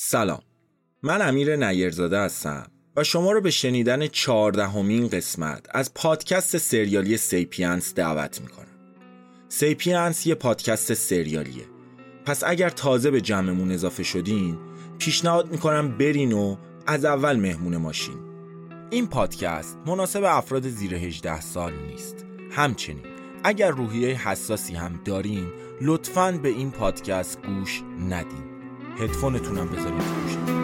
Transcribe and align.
سلام. 0.00 0.42
من 1.02 1.28
امیر 1.28 1.56
نیرزاده 1.56 2.18
هستم 2.18 2.66
و 2.96 3.04
شما 3.04 3.32
رو 3.32 3.40
به 3.40 3.50
شنیدن 3.50 4.06
چهاردهمین 4.06 5.08
قسمت 5.08 5.66
از 5.70 5.94
پادکست 5.94 6.58
سریالی 6.58 7.16
سیپینس 7.16 7.94
دعوت 7.94 8.40
می‌کنم. 8.40 8.66
سیپینس 9.48 10.26
یه 10.26 10.34
پادکست 10.34 10.94
سریالیه. 10.94 11.64
پس 12.24 12.44
اگر 12.46 12.70
تازه 12.70 13.10
به 13.10 13.20
جمعمون 13.20 13.72
اضافه 13.72 14.02
شدین 14.02 14.58
پیشنهاد 14.98 15.50
می‌کنم 15.50 15.98
برین 15.98 16.32
و 16.32 16.56
از 16.86 17.04
اول 17.04 17.36
مهمون 17.36 17.76
ما 17.76 17.83
شین. 17.83 18.18
این 18.90 19.06
پادکست 19.06 19.78
مناسب 19.86 20.24
افراد 20.24 20.68
زیر 20.68 20.94
18 20.94 21.40
سال 21.40 21.72
نیست. 21.72 22.26
همچنین 22.50 23.04
اگر 23.44 23.70
روحیه 23.70 24.28
حساسی 24.28 24.74
هم 24.74 25.00
دارین 25.04 25.48
لطفاً 25.80 26.32
به 26.32 26.48
این 26.48 26.70
پادکست 26.70 27.38
گوش 27.42 27.82
ندین. 28.08 28.47
هدفونتونم 28.98 29.68
بذارین 29.68 29.98
تو 29.98 30.14
گوشتون 30.22 30.58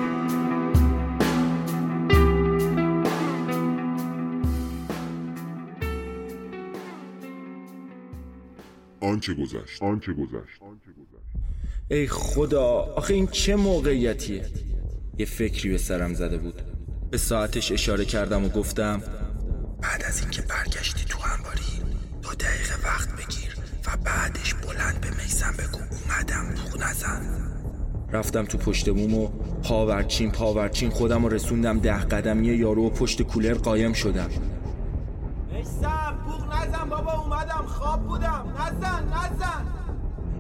آنچه 9.01 9.35
گذشت. 9.35 9.83
آنچه 9.83 10.13
گذشت. 10.13 10.61
ای 11.91 12.09
خدا 12.09 12.65
آخه 12.97 13.15
این 13.15 13.27
چه 13.27 13.57
موقعیتیه؟ 13.57 14.47
یه 15.19 15.27
فکری 15.27 15.71
به 15.71 15.79
سرم 15.79 16.15
زده 16.15 16.39
بود. 16.39 16.63
به 17.11 17.19
ساعتش 17.19 17.73
اشاره 17.73 18.05
کردم 18.05 18.45
و 18.45 18.49
گفتم 18.49 19.03
بعد 19.83 20.03
از 20.03 20.21
اینکه 20.21 20.43
برگشتی 20.43 21.05
تو 21.05 21.19
انباری 21.37 21.95
دو 22.23 22.35
دقیقه 22.35 22.75
وقت 22.85 23.13
بگیر 23.13 23.57
و 23.87 23.97
بعدش 23.97 24.55
بلند 24.55 25.01
به 25.01 25.11
میسم 25.11 25.55
بگو 25.59 25.79
اومدم 25.79 26.55
بوغ 26.55 26.83
نزن. 26.83 27.44
رفتم 28.15 28.45
تو 28.45 28.59
پشت 28.59 28.91
بوم 28.91 29.15
و 29.15 29.29
پاورچین 29.63 30.31
پاورچین 30.31 30.91
خودم 30.91 31.25
و 31.25 31.29
رسوندم 31.29 31.79
ده 31.79 31.99
قدمی 31.99 32.47
یارو 32.47 32.87
و 32.87 32.91
پشت 32.91 33.23
کولر 33.23 33.55
قایم 33.55 33.93
شدم. 33.93 34.29
میسم 35.53 36.19
بوغ 36.27 36.55
نزن 36.55 36.89
بابا 36.91 37.13
اومدم 37.13 37.65
خواب 37.67 38.03
بودم. 38.03 38.45
نزن 38.55 39.05
نزن. 39.05 39.65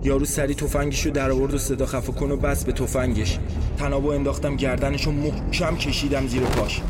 یارو 0.02 0.24
سری 0.24 0.54
تفنگشو 0.54 1.10
در 1.10 1.30
آورد 1.30 1.54
و 1.54 1.58
صدا 1.58 1.86
خفه 1.86 2.12
کن 2.12 2.30
و 2.30 2.36
بس 2.36 2.64
به 2.64 2.72
تفنگش. 2.72 3.38
تنابو 3.76 4.10
انداختم 4.10 4.56
گردنشو 4.56 5.12
محکم 5.12 5.76
کشیدم 5.76 6.26
زیر 6.26 6.42
پاش. 6.42 6.82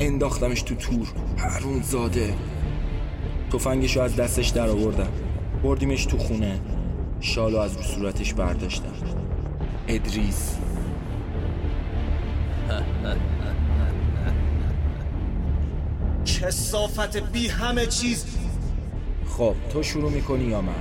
انداختمش 0.00 0.62
تو 0.62 0.74
تور 0.74 1.08
هرون 1.36 1.82
زاده 1.82 2.34
تفنگشو 3.52 4.00
از 4.00 4.16
دستش 4.16 4.48
در 4.48 4.68
آوردم. 4.68 5.08
بردیمش 5.62 6.06
تو 6.06 6.18
خونه. 6.18 6.60
شالو 7.20 7.58
از 7.58 7.76
رو 7.76 7.82
صورتش 7.82 8.34
برداشتم. 8.34 9.19
ادریس. 9.90 10.58
کسافت 16.24 17.32
بی 17.32 17.48
همه 17.48 17.86
چیز. 17.86 18.26
خب 19.28 19.54
تو 19.72 19.82
شروع 19.82 20.12
می‌کنی 20.12 20.44
یا 20.44 20.60
من؟ 20.60 20.72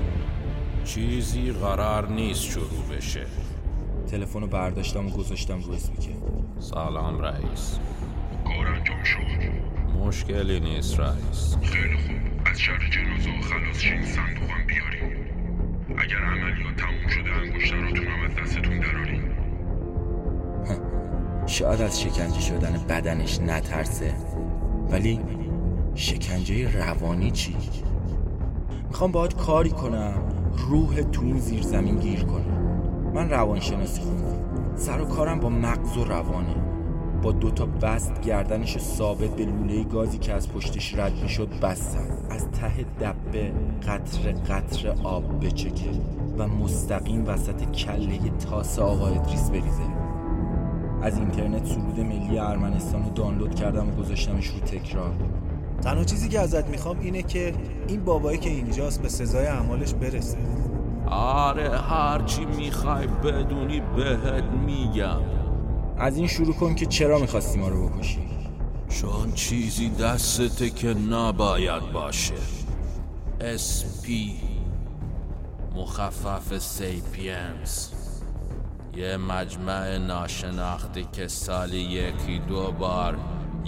چیزی 0.86 1.52
قرار 1.52 2.10
نیست 2.10 2.44
شروع 2.44 2.98
بشه. 2.98 3.26
تلفن 4.12 4.42
رو 4.42 4.48
برداشتم 4.48 5.08
و 5.08 5.10
گذاشتم 5.10 5.62
رو 5.62 5.74
اسپیکر. 5.74 6.12
سلام 6.60 7.22
رئیس. 7.22 7.80
کار 8.46 8.68
انجام 8.68 9.04
شد. 9.04 9.20
مشکلی 10.00 10.60
نیست 10.60 11.00
رئیس. 11.00 11.58
خیلی 11.64 11.98
خوب. 11.98 12.48
از 12.52 12.60
شر 12.60 12.90
جنازه 12.90 13.30
و 13.30 13.42
خلاص 13.42 13.80
شین 13.80 14.06
صندوقم 14.06 14.68
بیاریم 14.68 15.30
اگر 15.98 16.18
عملیات 16.18 16.76
تموم 16.78 17.08
شده 17.08 17.32
انگشتراتونم 17.32 18.22
از 18.26 18.36
دستتون 18.36 18.80
دراریم 18.80 18.99
شاید 21.60 21.82
از 21.82 22.02
شکنجه 22.02 22.40
شدن 22.40 22.80
بدنش 22.90 23.40
نترسه. 23.40 24.14
ولی 24.90 25.20
شکنجه 25.96 26.78
روانی 26.78 27.32
چی؟ 27.32 27.56
می‌خوام 28.88 29.12
باید 29.12 29.36
کاری 29.36 29.70
کنم. 29.70 30.14
روح 30.70 31.02
تو 31.02 31.22
این 31.22 31.40
زیر 31.40 31.62
زمین 31.62 31.98
گیر 31.98 32.24
کنه 32.24 32.60
من 33.14 33.30
روانشناسی 33.30 34.02
خوندم 34.02 34.76
سر 34.76 35.02
و 35.02 35.06
کارم 35.06 35.40
با 35.40 35.50
مغز 35.50 35.98
و 35.98 36.04
روانه. 36.04 36.56
با 37.22 37.32
دوتا 37.32 37.66
بست 37.66 38.22
گردنش 38.22 38.78
ثابت 38.78 39.30
به 39.30 39.46
لوله 39.46 39.84
گازی 39.84 40.18
که 40.18 40.34
از 40.34 40.50
پشتش 40.50 40.96
رد 40.96 41.14
می‌شد 41.22 41.50
بستم. 41.62 42.08
از 42.30 42.52
ته 42.52 42.86
دبه 43.02 43.52
قطر 43.88 44.32
قطر 44.32 44.96
آب 45.04 45.46
بچکه 45.46 45.90
و 46.38 46.48
مستقیم 46.48 47.24
وسط 47.28 47.72
کله 47.72 48.20
تاس 48.50 48.80
آقا 48.80 49.08
ادریس 49.08 49.50
بریزه. 49.50 49.99
از 51.02 51.18
اینترنت 51.18 51.66
سرود 51.66 52.00
ملی 52.00 52.40
ارمنستان 52.40 53.04
رو 53.04 53.10
دانلود 53.10 53.56
کردم 53.56 53.90
و 53.90 53.92
گذاشتمش 53.92 54.48
رو 54.48 54.60
تکرار. 54.60 55.16
تنها 55.82 56.04
چیزی 56.04 56.30
که 56.30 56.40
ازت 56.40 56.68
می‌خوام 56.68 57.00
اینه 57.00 57.22
که 57.22 57.54
این 57.88 58.06
بابایی 58.06 58.38
که 58.38 58.50
اینجاست 58.50 59.02
به 59.02 59.10
سزای 59.10 59.46
اعمالش 59.46 59.94
برسه. 59.94 60.38
آره 61.12 61.78
هرچی 61.78 62.46
می‌خوای 62.46 63.08
بدونی 63.08 63.82
بهت 63.96 64.44
میگم. 64.44 65.22
از 65.98 66.18
این 66.18 66.28
شروع 66.28 66.54
کن 66.54 66.76
که 66.76 66.86
چرا 66.86 67.20
می‌خواستی 67.20 67.60
ما 67.60 67.68
رو 67.68 67.90
بکشی؟ 67.90 68.20
چون 68.90 69.32
چیزی 69.32 69.90
دستته 69.90 70.70
که 70.70 70.94
نباید 70.94 71.92
باشه. 71.94 72.34
اسپی 73.42 74.34
مخفف 75.76 76.58
سیپینز. 76.58 77.88
یه 79.00 79.18
مجمع 79.18 79.98
ناشناختی 79.98 81.08
که 81.14 81.28
سالی 81.28 81.78
یکی 81.78 82.40
دو 82.48 82.72
بار 82.72 83.18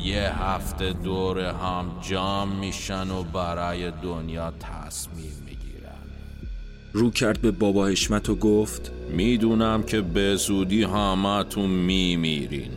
یه 0.03 0.43
هفته 0.43 0.93
دور 0.93 1.39
هم 1.39 1.85
جام 2.09 2.49
میشن 2.55 3.11
و 3.11 3.23
برای 3.23 3.91
دنیا 3.91 4.53
تصمیم 4.59 5.43
می‌گیرن. 5.45 5.99
رو 6.93 7.11
کرد 7.11 7.41
به 7.41 7.51
بابا 7.51 7.87
حشمت 7.87 8.29
و 8.29 8.35
گفت 8.35 8.91
می‌دونم 9.09 9.83
که 9.83 10.01
به 10.01 10.35
زودی 10.35 10.83
همتون 10.83 11.69
میمیرین. 11.69 12.71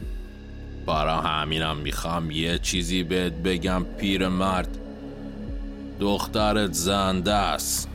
برا 0.87 1.21
همینم 1.21 1.77
می‌خوام 1.77 2.31
یه 2.31 2.59
چیزی 2.59 3.03
بهت 3.03 3.33
بگم 3.33 3.85
پیرمرد. 3.99 4.79
دخترت 6.01 6.73
زنده 6.73 7.33
است. 7.33 7.89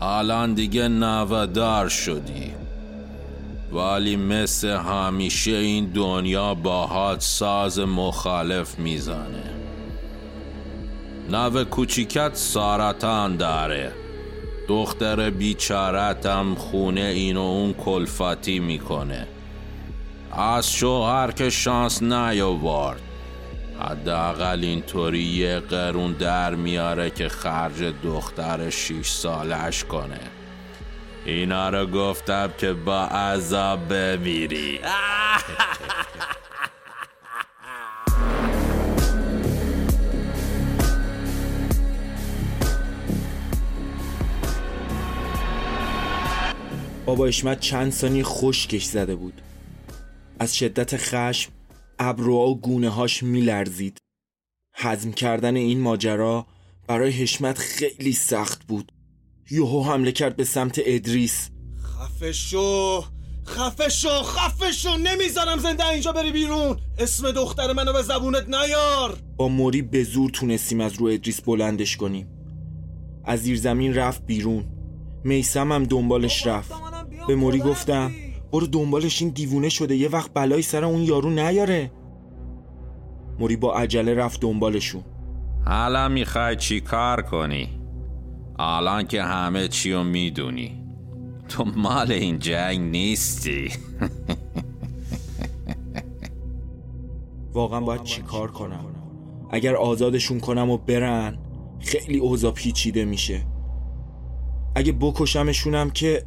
الان 0.00 0.54
دیگه 0.54 0.88
نودار 0.88 1.88
شدی. 1.88 2.61
ولی 3.72 4.16
مثل 4.16 4.68
همیشه 4.68 5.50
این 5.50 5.86
دنیا 5.86 6.54
باهات 6.54 7.20
ساز 7.20 7.78
مخالف 7.78 8.78
می‌زنه. 8.78 9.50
نو 11.30 11.64
کوچیکت 11.64 12.30
سارتان 12.34 13.36
داره. 13.36 13.92
دختر 14.68 15.30
بیچارتم 15.30 16.54
خونه 16.54 17.00
این 17.00 17.36
و 17.36 17.40
اون 17.40 17.72
کلفتی 17.72 18.58
می‌کنه. 18.58 19.26
از 20.32 20.72
شوهر 20.72 21.30
که 21.30 21.50
شانس 21.50 22.02
نیاورد. 22.02 23.00
حداقل 23.80 24.58
اینطوری 24.62 25.22
یه 25.22 25.60
قرون 25.60 26.12
در 26.12 26.54
میاره 26.54 27.10
که 27.10 27.28
خرج 27.28 27.82
دختر 28.04 28.70
شیش 28.70 29.10
سالش 29.10 29.84
کنه. 29.84 30.20
اینا 31.26 31.68
رو 31.68 31.86
گفتم 31.86 32.52
که 32.58 32.72
با 32.72 33.02
عذاب 33.02 33.88
بمیری. 33.88 34.80
بابا 47.06 47.26
اشمت 47.26 47.60
چند 47.60 47.92
ثانیه 47.92 48.24
خشکش 48.24 48.84
زده 48.84 49.16
بود. 49.16 49.42
از 50.38 50.56
شدت 50.56 50.96
خشم 50.96 51.52
ابروها 51.98 52.46
و 52.46 52.60
گونه 52.60 52.88
هاش 52.88 53.22
میلرزید. 53.22 53.98
هضم 54.74 55.12
کردن 55.12 55.56
این 55.56 55.80
ماجرا 55.80 56.46
برای 56.86 57.10
حشمت 57.10 57.58
خیلی 57.58 58.12
سخت 58.12 58.64
بود. 58.64 58.92
یوهو 59.50 59.82
حمله 59.82 60.12
کرد 60.12 60.36
به 60.36 60.44
سمت 60.44 60.80
ادریس. 60.86 61.50
خفه 61.82 62.32
شو 62.32 63.04
خفه 63.46 63.88
شو 63.88 64.08
خفه 64.08 64.72
شو 64.72 64.96
نمی‌ذارم 64.96 65.58
زنده 65.58 65.88
اینجا 65.88 66.12
بری 66.12 66.32
بیرون. 66.32 66.76
اسم 66.98 67.30
دختر 67.30 67.72
منو 67.72 67.92
به 67.92 68.02
زبونت 68.02 68.48
نیار. 68.48 69.16
با 69.36 69.48
موری 69.48 69.82
به 69.82 70.04
زور 70.04 70.30
تونستیم 70.30 70.80
از 70.80 70.92
رو 70.92 71.06
ادریس 71.06 71.40
بلندش 71.40 71.96
کنیم. 71.96 72.28
از 73.24 73.40
زیر 73.40 73.58
زمین 73.58 73.94
رفت 73.94 74.26
بیرون. 74.26 74.64
میسم 75.24 75.72
هم 75.72 75.84
دنبالش 75.84 76.46
رفت. 76.46 76.72
به 77.28 77.34
موری 77.34 77.58
گفتم 77.58 78.12
برو 78.52 78.66
دنبالش 78.66 79.22
این 79.22 79.30
دیوونه 79.30 79.68
شده 79.68 79.96
یه 79.96 80.08
وقت 80.08 80.30
بلایی 80.34 80.62
سر 80.62 80.84
اون 80.84 81.02
یارو 81.02 81.30
نیاره. 81.30 81.92
موری 83.38 83.56
با 83.56 83.74
عجله 83.74 84.14
رفت 84.14 84.40
دنبالشون. 84.40 85.04
حالا 85.66 86.08
می‌خوای 86.08 86.56
چی 86.56 86.80
کار 86.80 87.22
کنی؟ 87.22 87.81
الان 88.62 89.06
که 89.06 89.22
همه 89.22 89.68
چی 89.68 89.92
رو 89.92 90.04
می‌دونی. 90.04 90.82
تو 91.48 91.64
مال 91.64 92.12
این 92.12 92.38
جنگ 92.38 92.80
نیستی. 92.80 93.72
واقعا 97.54 97.80
باید 97.80 98.02
چی 98.02 98.22
کار 98.22 98.50
کنم؟ 98.50 98.84
اگر 99.50 99.76
آزادشون 99.76 100.40
کنم 100.40 100.70
و 100.70 100.78
برن 100.78 101.38
خیلی 101.80 102.18
اوضاع 102.18 102.52
پیچیده 102.52 103.04
میشه. 103.04 103.46
اگه 104.74 104.92
بکشمشونم 104.92 105.90
که 105.90 106.24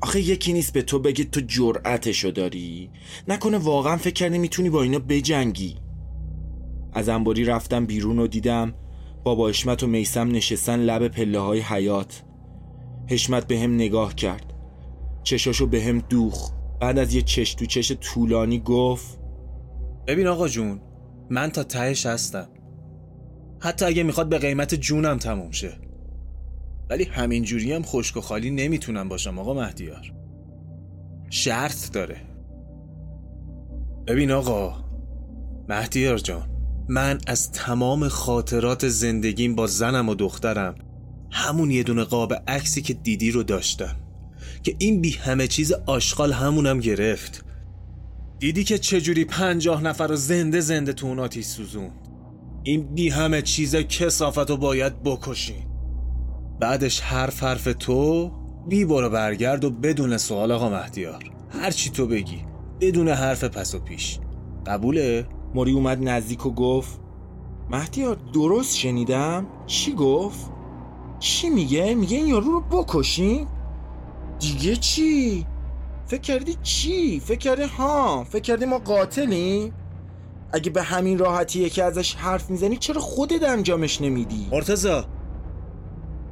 آخه 0.00 0.20
یکی 0.20 0.52
نیست 0.52 0.72
به 0.72 0.82
تو 0.82 0.98
بگه 0.98 1.24
تو 1.24 1.40
جرعتشو 1.40 2.30
داری؟ 2.30 2.90
نکنه 3.28 3.58
واقعا 3.58 3.96
فکر 3.96 4.14
کردی 4.14 4.38
می‌تونی 4.38 4.70
با 4.70 4.82
اینا 4.82 4.98
بجنگی. 4.98 5.76
از 6.92 7.08
انباری 7.08 7.44
رفتم 7.44 7.86
بیرون 7.86 8.18
و 8.18 8.26
دیدم 8.26 8.74
بابا 9.28 9.48
اشمت 9.48 9.82
و 9.82 9.86
میسم 9.86 10.30
نشستن 10.30 10.78
لب 10.78 11.08
پله 11.08 11.38
های 11.38 11.60
حیات 11.60 12.22
حشمت 13.10 13.46
به 13.46 13.58
هم 13.58 13.74
نگاه 13.74 14.14
کرد. 14.14 14.54
چشاشو 15.22 15.66
به 15.66 15.82
هم 15.82 15.98
دوخ 15.98 16.52
بعد 16.80 16.98
از 16.98 17.14
یه 17.14 17.22
چش 17.22 17.54
تو 17.54 17.66
چش 17.66 17.92
طولانی 17.92 18.58
گفت 18.58 19.20
ببین 20.06 20.26
آقا 20.26 20.48
جون 20.48 20.80
من 21.30 21.50
تا 21.50 21.62
تهش 21.62 22.06
هستم. 22.06 22.48
حتی 23.60 23.84
اگه 23.84 24.02
می‌خواد 24.02 24.28
به 24.28 24.38
قیمت 24.38 24.74
جونم 24.74 25.18
تموم 25.18 25.50
شه. 25.50 25.72
ولی 26.90 27.04
همین 27.04 27.44
جوری 27.44 27.72
هم 27.72 27.82
خشک 27.82 28.16
و 28.16 28.20
خالی 28.20 28.50
نمی‌تونم 28.50 29.08
باشم 29.08 29.38
آقا 29.38 29.54
مهدیار. 29.54 30.12
شرط 31.30 31.92
داره. 31.92 32.16
ببین 34.06 34.30
آقا 34.30 34.74
مهدیار 35.68 36.18
جان 36.18 36.57
من 36.88 37.18
از 37.26 37.52
تمام 37.52 38.08
خاطرات 38.08 38.88
زندگیم 38.88 39.54
با 39.54 39.66
زنم 39.66 40.08
و 40.08 40.14
دخترم. 40.14 40.74
همون 41.30 41.70
یه 41.70 41.82
دونه 41.82 42.04
قاب 42.04 42.34
عکسی 42.48 42.82
که 42.82 42.94
دیدی 42.94 43.30
رو 43.30 43.42
داشتم. 43.42 43.96
که 44.62 44.76
این 44.78 45.00
بی 45.00 45.10
همه 45.10 45.46
چیز 45.46 45.72
آشغال 45.72 46.32
همونم 46.32 46.80
گرفت. 46.80 47.44
دیدی 48.38 48.64
که 48.64 48.78
چجوری 48.78 49.24
پنجاه 49.24 49.82
نفر 49.82 50.06
رو 50.06 50.16
زنده 50.16 50.60
زنده 50.60 50.92
تو 50.92 51.06
اون 51.06 51.18
آتیش 51.18 51.46
سوزوند. 51.46 51.92
این 52.62 52.94
بی 52.94 53.08
همه 53.08 53.42
چیز 53.42 53.76
کسافت 53.76 54.50
رو 54.50 54.56
باید 54.56 55.02
بکشین 55.02 55.64
بعدش 56.60 57.00
حرف 57.00 57.42
حرف 57.42 57.68
تو 57.78 58.32
بی 58.68 58.84
برو 58.84 59.10
برگرد 59.10 59.64
و 59.64 59.70
بدون 59.70 60.16
سوال 60.16 60.52
آقا 60.52 60.70
مهدیار. 60.70 61.24
هرچی 61.50 61.90
تو 61.90 62.06
بگی 62.06 62.44
بدون 62.80 63.08
حرف 63.08 63.44
پس 63.44 63.74
و 63.74 63.78
پیش. 63.78 64.18
قبوله؟ 64.66 65.26
موری 65.54 65.72
اومد 65.72 66.08
نزدیک 66.08 66.46
و 66.46 66.50
گفت 66.50 67.00
مهدیار 67.70 68.16
درست 68.32 68.76
شنیدم؟ 68.76 69.46
چی 69.66 69.92
گفت؟ 69.92 70.50
چی 71.18 71.50
میگه؟ 71.50 71.94
میگه 71.94 72.16
این 72.16 72.26
یارو 72.26 72.52
رو 72.52 72.60
بکشیم 72.60 73.46
دیگه 74.38 74.76
چی؟ 74.76 75.46
فکر 76.06 76.20
کردی 76.20 76.56
چی؟ 76.62 77.20
فکر 77.20 77.38
کردی 77.38 77.62
ها؟ 77.62 78.24
فکر 78.24 78.42
کردی 78.42 78.64
ما 78.64 78.78
قاتلیم؟ 78.78 79.72
اگه 80.52 80.70
به 80.70 80.82
همین 80.82 81.18
راحتیه 81.18 81.68
که 81.68 81.84
ازش 81.84 82.14
حرف 82.14 82.50
می‌زنی 82.50 82.76
چرا 82.76 83.00
خودت 83.00 83.42
انجامش 83.42 84.00
نمیدی؟ 84.00 84.48
مرتزا 84.52 85.04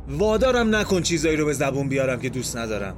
وادارم 0.08 0.76
نکن 0.76 1.02
چیزایی 1.02 1.36
رو 1.36 1.46
به 1.46 1.52
زبون 1.52 1.88
بیارم 1.88 2.20
که 2.20 2.28
دوست 2.28 2.56
ندارم. 2.56 2.96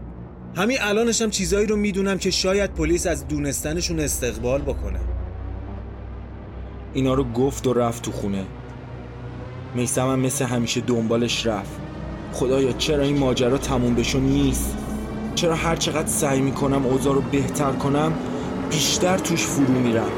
همین 0.56 0.76
الانشم 0.80 1.30
چیزایی 1.30 1.66
رو 1.66 1.76
می‌دونم 1.76 2.18
که 2.18 2.30
شاید 2.30 2.74
پلیس 2.74 3.06
از 3.06 3.28
دونستنشون 3.28 4.00
استقبال 4.00 4.62
بکنه. 4.62 5.00
اینا 6.94 7.14
رو 7.14 7.24
گفت 7.24 7.66
و 7.66 7.72
رفت 7.72 8.02
تو 8.02 8.12
خونه. 8.12 8.44
میسم 9.74 10.06
هم 10.06 10.20
مثل 10.20 10.44
همیشه 10.44 10.80
دنبالش 10.80 11.46
رفت. 11.46 11.80
خدایا 12.32 12.72
چرا 12.72 13.02
این 13.04 13.18
ماجرا 13.18 13.58
تموم 13.58 13.94
بشو 13.94 14.20
نیست؟ 14.20 14.76
چرا 15.34 15.54
هر 15.54 15.76
چقدر 15.76 16.08
سعی 16.08 16.40
می‌کنم 16.40 16.86
اوضاع 16.86 17.14
رو 17.14 17.20
بهتر 17.20 17.72
کنم 17.72 18.12
بیشتر 18.70 19.18
توش 19.18 19.42
فرو 19.42 19.72
میرم؟ 19.72 20.10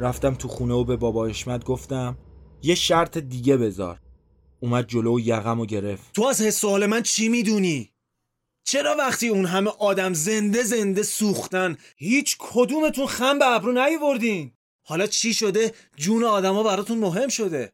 رفتم 0.00 0.34
تو 0.34 0.48
خونه 0.48 0.74
و 0.74 0.84
به 0.84 0.96
بابا 0.96 1.26
اشمت 1.26 1.64
گفتم 1.64 2.16
یه 2.62 2.74
شرط 2.74 3.18
دیگه 3.18 3.56
بذار. 3.56 3.98
اومد 4.60 4.86
جلو 4.88 5.16
و 5.16 5.20
یقم 5.20 5.60
و 5.60 5.66
گرفت. 5.66 6.12
تو 6.12 6.24
از 6.24 6.42
حس 6.42 6.64
من 6.64 7.02
چی 7.02 7.28
می‌دونی؟ 7.28 7.91
چرا 8.64 8.96
وقتی 8.98 9.28
اون 9.28 9.46
همه 9.46 9.70
آدم 9.78 10.12
زنده 10.12 10.62
زنده 10.62 11.02
سوختن 11.02 11.76
هیچ 11.96 12.36
کدومتون 12.38 13.06
خم 13.06 13.38
به 13.38 13.46
ابرو 13.46 13.72
نیوردین 13.72 14.52
حالا 14.84 15.06
چی 15.06 15.34
شده؟ 15.34 15.72
جون 15.96 16.24
آدما 16.24 16.62
براتون 16.62 16.98
مهم 16.98 17.28
شده. 17.28 17.72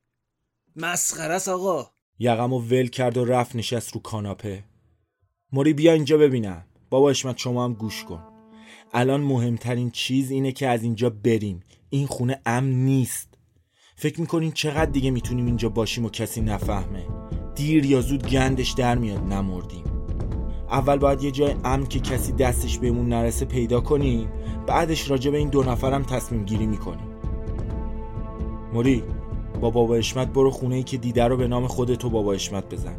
مسخره 0.77 1.35
است 1.35 1.49
آقا. 1.49 1.91
یقم 2.19 2.53
و 2.53 2.59
ول 2.59 2.87
کرد 2.87 3.17
و 3.17 3.25
رفت 3.25 3.57
نشست 3.57 3.95
رو 3.95 4.01
کاناپه. 4.01 4.65
موری 5.53 5.73
بیا 5.73 5.93
اینجا 5.93 6.19
ببینم. 6.19 6.65
بابا 6.91 7.11
اشمت 7.11 7.39
شما 7.39 7.65
هم 7.65 7.75
گوش 7.75 8.05
کن. 8.05 8.23
الان 8.93 9.21
مهمترین 9.21 9.91
چیز 9.91 10.31
اینه 10.31 10.53
که 10.53 10.69
از 10.69 10.83
اینجا 10.83 11.11
بریم. 11.11 11.65
این 11.91 12.07
خونه 12.07 12.41
امن 12.47 12.71
نیست. 12.71 13.29
فکر 13.97 14.21
می‌کنین 14.21 14.53
چقدر 14.53 14.91
دیگه 14.91 15.11
می‌تونیم 15.11 15.47
اینجا 15.47 15.69
باشیم 15.69 16.05
و 16.05 16.11
کسی 16.11 16.41
نفهمه. 16.41 17.07
دیر 17.55 17.85
یا 17.85 18.01
زود 18.01 18.29
گندش 18.29 18.71
در 18.71 18.99
میاد 18.99 19.21
نمردیم. 19.23 19.98
اول 20.71 20.99
باید 20.99 21.23
یه 21.23 21.31
جای 21.31 21.55
امن 21.65 21.87
که 21.87 22.01
کسی 22.01 22.33
دستش 22.33 22.79
بهمون 22.79 23.09
نرسه 23.09 23.45
پیدا 23.45 23.81
کنیم 23.81 24.29
بعدش 24.67 25.11
راجع 25.11 25.31
به 25.31 25.39
این 25.39 25.49
دو 25.49 25.63
نفرم 25.63 26.03
تصمیم 26.03 26.45
گیری 26.45 26.67
می‌کنیم 26.67 27.09
موری 28.73 29.03
با 29.61 29.71
بابا 29.71 29.95
اشمت 29.95 30.29
برو 30.29 30.51
خونه 30.51 30.75
ای 30.75 30.83
که 30.83 30.97
دیده 30.97 31.25
رو 31.25 31.37
به 31.37 31.49
نام 31.49 31.67
خودت 31.67 32.05
و 32.05 32.11
بابا 32.11 32.33
اشمت 32.33 32.75
بزن. 32.75 32.97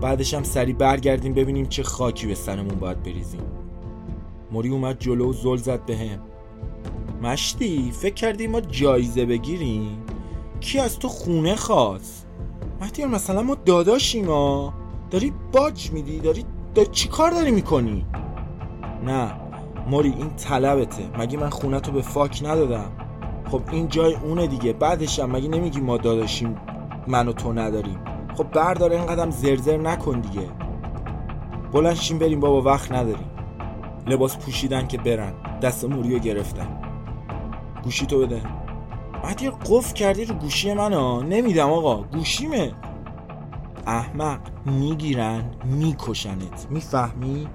بعدش 0.00 0.34
هم 0.34 0.42
سری 0.42 0.72
برگردیم 0.72 1.32
ببینیم 1.32 1.66
چه 1.66 1.82
خاکی 1.82 2.26
به 2.26 2.34
سرمون 2.34 2.78
باید 2.78 3.02
بریزیم. 3.02 3.40
موری 4.52 4.68
اومد 4.68 4.98
جلو 4.98 5.30
و 5.30 5.32
زل 5.32 5.56
زد 5.56 5.86
به 5.86 5.96
هم 5.96 6.20
مشتی 7.22 7.90
فکر 7.92 8.14
کردی 8.14 8.46
ما 8.46 8.60
جایزه 8.60 9.26
بگیریم؟ 9.26 9.98
کی 10.60 10.78
از 10.78 10.98
تو 10.98 11.08
خونه 11.08 11.56
خواست؟ 11.56 12.26
مهدیار 12.80 13.08
مثلا 13.08 13.42
ما 13.42 13.54
داداشیم 13.54 14.26
ها. 14.26 14.74
داری 15.10 15.32
باج 15.52 15.90
میدی 15.90 16.20
داری, 16.20 16.44
داری 16.74 16.88
چی 16.92 17.08
کار 17.08 17.30
داری 17.30 17.50
می‌کنی؟ 17.50 18.06
نه 19.04 19.32
موری 19.90 20.14
این 20.18 20.30
طلبته. 20.30 21.02
مگه 21.18 21.38
من 21.38 21.50
خونه 21.50 21.80
تو 21.80 21.92
به 21.92 22.02
فاک 22.02 22.42
ندادم؟ 22.44 22.92
خب 23.50 23.62
این 23.70 23.88
جای 23.88 24.14
اونه 24.14 24.46
دیگه. 24.46 24.72
بعدش 24.72 25.18
هم 25.18 25.30
مگه 25.30 25.48
نمیگی 25.48 25.80
ما 25.80 25.96
داداشیم 25.96 26.56
من 27.06 27.28
و 27.28 27.32
تو 27.32 27.52
نداریم؟ 27.52 27.98
خب 28.34 28.44
بردار 28.50 28.92
اینقدر 28.92 29.30
زرزر 29.30 29.76
نکن 29.76 30.20
دیگه. 30.20 30.48
بلند 31.72 31.94
شیم 31.94 32.18
بریم 32.18 32.40
بابا 32.40 32.62
وقت 32.62 32.92
نداریم. 32.92 33.30
لباس 34.06 34.36
پوشیدن 34.36 34.86
که 34.86 34.98
برن. 34.98 35.32
دست 35.62 35.84
موریو 35.84 36.18
گرفتن. 36.18 36.80
گوشی 37.84 38.06
تو 38.06 38.18
بده. 38.18 38.42
بعد 39.22 39.42
یه 39.42 39.50
قف 39.50 39.94
کردی 39.94 40.24
رو 40.24 40.34
گوشی 40.34 40.74
من 40.74 40.92
ها 40.92 41.22
نمیدم 41.22 41.70
آقا. 41.70 42.02
گوشیمه. 42.02 42.72
احمق 43.86 44.68
می‌گیرن 44.68 45.54
میکشنت. 45.64 46.66
می‌فهمی؟ 46.70 47.48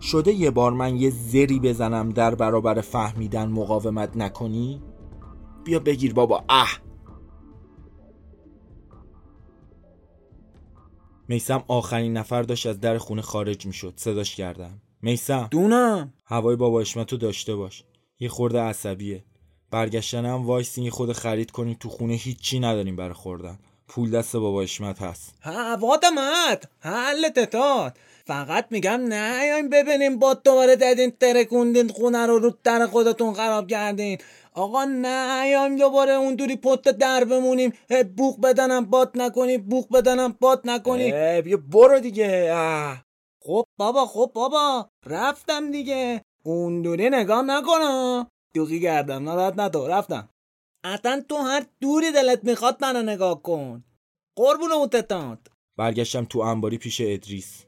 شده 0.00 0.32
یه 0.32 0.50
بار 0.50 0.72
من 0.72 0.96
یه 0.96 1.10
زری 1.10 1.60
بزنم 1.60 2.10
در 2.10 2.34
برابر 2.34 2.80
فهمیدن 2.80 3.48
مقاومت 3.48 4.16
نکنی؟ 4.16 4.82
بیا 5.64 5.78
بگیر 5.78 6.14
بابا. 6.14 6.44
اه! 6.48 6.80
میسم 11.28 11.64
آخرین 11.68 12.16
نفر 12.16 12.42
داشت 12.42 12.66
از 12.66 12.80
در 12.80 12.98
خونه 12.98 13.22
خارج 13.22 13.66
می‌شد. 13.66 13.92
صداش 13.96 14.36
کردم. 14.36 14.80
میسم. 15.02 15.48
دونم. 15.50 16.12
هوای 16.24 16.56
بابا 16.56 16.80
حشمتو 16.80 17.16
داشته 17.16 17.56
باش. 17.56 17.84
یه 18.20 18.28
خورده 18.28 18.60
عصبیه. 18.60 19.24
برگشتنم 19.70 20.46
وایسین 20.46 20.84
یه 20.84 20.90
خورده 20.90 21.12
خرید 21.12 21.50
کنین 21.50 21.74
تو 21.80 21.88
خونه 21.88 22.14
هیچی 22.14 22.60
نداریم 22.60 22.96
برای 22.96 23.14
خوردن. 23.14 23.58
پول 23.88 24.10
دست 24.10 24.36
بابا 24.36 24.62
اشمت 24.62 25.02
هست. 25.02 25.34
هوادمت 25.40 26.64
حل 26.80 27.28
تتات 27.28 27.96
فقط 28.26 28.66
میگم 28.70 29.00
نیایم 29.00 29.68
ببینیم 29.68 30.18
با 30.18 30.34
دوباره 30.34 30.76
دادین 30.76 31.10
ترکوندین 31.10 31.88
خونه 31.88 32.26
رو 32.26 32.38
رو 32.38 32.52
در 32.64 32.86
خودتون 32.86 33.34
خراب 33.34 33.66
کردین. 33.66 34.18
آقا 34.54 34.84
نیایم 34.84 35.76
دوباره 35.76 36.12
اون 36.12 36.34
دوری 36.34 36.56
پت 36.56 36.82
در 36.82 37.24
بمونیم. 37.24 37.72
بوق 38.16 38.40
بدنم 38.40 38.84
باد 38.84 39.12
نکنی 39.14 39.58
بوق 39.58 39.92
بدنم 39.92 40.36
باد 40.40 40.60
نکنی. 40.64 41.42
بیا 41.42 41.56
برو 41.56 42.00
دیگه. 42.00 42.50
اه. 42.52 43.04
خب 43.42 43.64
بابا 43.78 44.06
خب 44.06 44.30
بابا. 44.34 44.88
رفتم 45.06 45.70
دیگه. 45.70 46.22
اون 46.44 46.82
دوری 46.82 47.10
نگاه 47.10 47.42
نکنم. 47.42 48.26
دوغی 48.54 48.80
کردم 48.80 49.24
ناراحت 49.24 49.54
ندار 49.56 49.90
رفتم. 49.90 50.28
اصلا 50.84 51.24
تو 51.28 51.36
هر 51.36 51.66
دوری 51.80 52.12
دلت 52.12 52.44
می‌خواد 52.44 52.78
منو 52.80 53.02
نگاه 53.02 53.42
کن. 53.42 53.84
قربون 54.36 54.72
اون 54.72 55.38
برگشتم 55.76 56.24
تو 56.24 56.38
انباری 56.38 56.78
پیش 56.78 57.00
ادریس. 57.00 57.64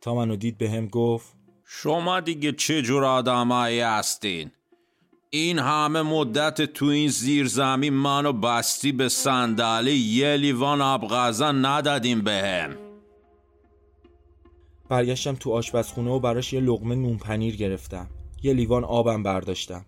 تا 0.00 0.14
منو 0.14 0.36
دید 0.36 0.58
به 0.58 0.70
هم 0.70 0.88
گفت 0.88 1.36
شما 1.64 2.20
دیگه 2.20 2.52
چه 2.52 2.82
جور 2.82 3.04
آدمایی 3.04 3.80
هستین؟ 3.80 4.50
این 5.30 5.58
همه 5.58 6.02
مدت 6.02 6.62
تو 6.62 6.86
این 6.86 7.08
زیرزمین 7.08 7.94
منو 7.94 8.32
بستی 8.32 8.92
به 8.92 9.08
صندلی 9.08 9.94
یه 9.94 10.36
لیوان 10.36 10.82
آب 10.82 11.08
غذا 11.08 11.52
ندادیم 11.52 12.20
بهم. 12.20 12.76
برگشتم 14.88 15.34
تو 15.34 15.52
آشپزخونه 15.52 16.10
و 16.10 16.18
براش 16.18 16.52
یه 16.52 16.60
لقمه 16.60 16.94
نون 16.94 17.18
پنیر 17.18 17.56
گرفتم. 17.56 18.06
یه 18.42 18.52
لیوان 18.52 18.84
آبم 18.84 19.22
برداشتم. 19.22 19.84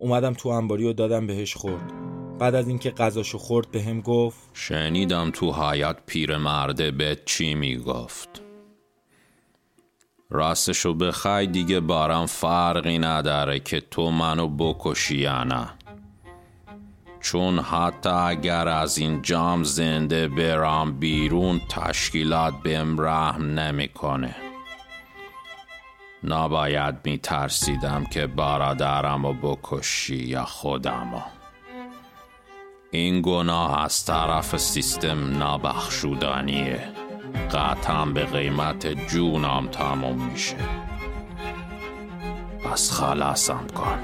اومدم 0.00 0.32
تو 0.32 0.48
انباری 0.48 0.84
و 0.84 0.92
دادم 0.92 1.26
بهش 1.26 1.54
خورد. 1.54 1.92
بعد 2.38 2.54
از 2.54 2.68
اینکه 2.68 2.90
غذاشو 2.90 3.38
خورد 3.38 3.70
به 3.70 3.82
هم 3.82 4.00
گفت 4.00 4.38
شنیدم 4.52 5.30
تو 5.30 5.52
حیات 5.52 5.96
پیرمرده 6.06 6.90
به 6.90 7.18
چی 7.26 7.54
می‌گفت. 7.54 8.42
راستشو 10.30 10.94
بخوای 10.94 11.46
دیگه 11.46 11.80
بارم 11.80 12.26
فرقی 12.26 12.98
نداره 12.98 13.58
که 13.60 13.80
تو 13.80 14.10
منو 14.10 14.48
بکشی 14.48 15.16
یا 15.16 15.44
نه. 15.44 15.70
چون 17.20 17.58
حتی 17.58 18.08
اگر 18.08 18.68
از 18.68 18.98
این 18.98 19.22
جام 19.22 19.64
زنده 19.64 20.28
برام 20.28 20.98
بیرون 20.98 21.60
تشکیلات 21.68 22.54
بهم 22.62 23.00
رحم 23.00 23.58
نمی‌کنه. 23.58 24.36
نباید 26.24 26.94
می 27.04 27.18
ترسیدم 27.18 28.04
که 28.04 28.26
برادرم 28.26 29.26
رو 29.26 29.32
بکشی 29.32 30.16
یا 30.16 30.44
خودم 30.44 31.22
این 32.90 33.22
گناه 33.22 33.84
از 33.84 34.04
طرف 34.04 34.56
سیستم 34.56 35.42
نبخشودنیه 35.42 36.88
قطعا 37.52 38.04
به 38.04 38.24
قیمت 38.24 38.86
جونم 38.86 39.68
تموم 39.72 40.24
میشه. 40.24 40.56
پس 42.64 42.92
خلاصم 42.92 43.66
کن. 43.66 43.98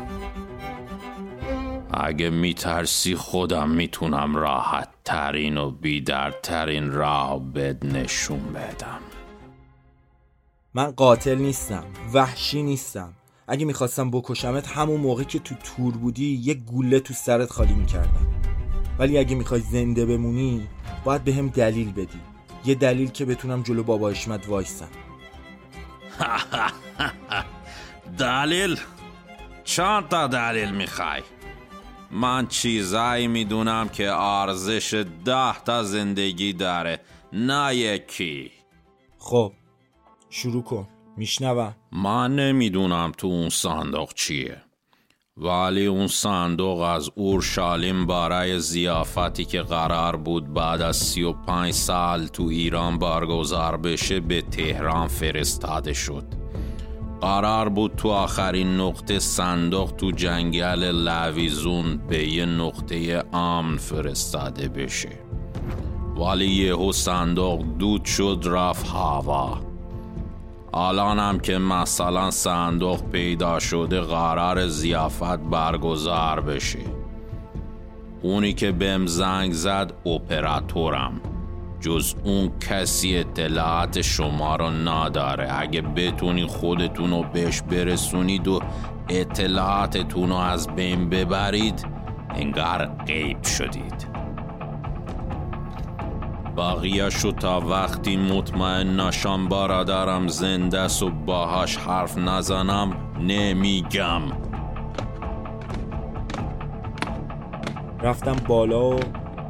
اگه 1.94 2.30
میترسی 2.30 3.16
خودم 3.16 3.68
می‌تونم 3.70 4.37
راحت 4.37 4.88
ترین 5.04 5.58
و 5.58 5.70
بیدرترین 5.70 6.92
راه 6.92 7.40
بد 7.40 7.87
نشون 7.87 8.52
بدم. 8.52 9.00
من 10.76 10.90
قاتل 10.90 11.35
نیستم 11.35 11.85
وحشی 12.14 12.62
نیستم. 12.62 13.12
اگه 13.49 13.64
می‌خواستم 13.64 14.11
بکشمت 14.11 14.68
همون 14.68 15.00
موقع 15.00 15.23
که 15.23 15.38
تو 15.38 15.54
تور 15.54 15.97
بودی 15.97 16.40
یه 16.42 16.54
گوله 16.54 17.00
تو 17.00 17.14
سرت 17.14 17.50
خالی 17.50 17.75
می‌کردم. 17.75 18.26
ولی 18.99 19.18
اگه 19.18 19.35
می‌خوای 19.35 19.61
زنده 19.61 20.06
بمونی 20.06 20.68
باید 21.04 21.25
به 21.25 21.35
هم 21.35 21.49
دلیل 21.49 21.92
بدی. 21.92 22.21
یه 22.64 22.75
دلیل 22.75 23.11
که 23.11 23.25
بتونم 23.25 23.62
جلو 23.62 23.83
بابا 23.83 24.09
اشمت 24.09 24.49
وایسم. 24.49 24.88
دلیل؟ 28.18 28.80
چند 29.64 30.09
تا 30.09 30.26
دلیل 30.26 30.71
می‌خوای. 30.71 31.23
من 32.11 32.47
چیزایی 32.47 33.26
می‌دونم 33.26 33.88
که 33.88 34.12
ارزش 34.12 35.04
ده 35.25 35.61
تا 35.64 35.83
زندگی 35.83 36.52
داره 36.52 37.00
نه 37.33 37.76
یکی. 37.76 38.50
خب 39.18 39.52
شروع 40.37 40.62
کن. 40.62 40.88
میشنوم. 41.16 41.75
من 41.93 42.37
نمی‌دونم 42.37 43.12
تو 43.19 43.26
اون 43.26 43.49
صندوق 43.49 44.14
چیه. 44.14 44.62
ولی 45.37 45.87
اون 45.87 46.07
صندوق 46.07 46.81
از 46.81 47.11
اورشالیم 47.14 48.07
برای 48.07 48.61
زیافتی 48.61 49.45
که 49.45 49.62
قرار 49.62 50.16
بود 50.16 50.55
بعد 50.55 50.83
از 50.83 50.97
سی 50.97 51.23
و 51.23 51.33
پنج 51.33 51.73
سال 51.73 52.26
تو 52.26 52.43
ایران 52.43 52.99
برگزار 52.99 53.76
بشه 53.76 54.21
به 54.21 54.43
تهران 54.43 55.09
فرستاده 55.09 55.93
شد. 55.93 56.25
قرار 57.21 57.69
بود 57.69 57.97
تو 57.97 58.09
آخرین 58.09 58.81
نقطه 58.81 59.19
صندوق 59.19 59.90
تو 59.90 60.11
جنگل 60.11 60.85
لویزون 60.85 61.97
به 61.97 62.28
یه 62.28 62.47
نقطه 62.47 63.25
امن 63.33 63.76
فرستاده 63.76 64.69
بشه. 64.69 65.19
ولی 66.16 66.49
یهو 66.49 66.93
صندوق 66.93 67.62
دود 67.78 68.05
شد 68.05 68.43
رفت 68.45 68.87
هوا. 68.87 69.65
الانم 70.76 71.38
که 71.38 71.59
مثلا 71.59 72.30
صندوق 72.30 73.02
پیدا 73.11 73.59
شده 73.59 74.00
قرار 74.00 74.66
زیافت 74.66 75.38
برگزار 75.38 76.40
بشه. 76.40 76.78
اونی 78.23 78.52
که 78.52 78.73
بهم 78.73 79.06
زنگ 79.06 79.52
زد 79.52 79.92
اپراتورم. 80.06 81.21
جز 81.80 82.14
اون 82.25 82.50
کسی 82.59 83.16
اطلاعات 83.16 84.00
شما 84.00 84.56
رو 84.56 84.71
نداره. 84.71 85.49
اگه 85.61 85.80
بتونی 85.80 86.47
خودتون 86.47 87.11
رو 87.11 87.25
بهش 87.33 87.62
برسونید 87.62 88.49
و 88.49 88.61
اطلاعاتتون 89.09 90.28
رو 90.28 90.37
از 90.37 90.68
بین 90.68 91.11
ببرید 91.11 91.87
انگار 92.35 92.87
غیب 92.87 93.45
شدید. 93.45 94.15
باقیشو 96.56 97.32
تا 97.32 97.60
وقتی 97.60 98.16
مطمئن 98.16 99.00
نشم 99.00 99.48
برادرم 99.48 100.28
زنده 100.28 100.86
و 100.86 101.10
باهاش 101.10 101.76
حرف 101.76 102.18
نزنم 102.18 103.14
نمیگم. 103.20 104.22
رفتم 108.02 108.36
بالا 108.48 108.90
و 108.90 109.00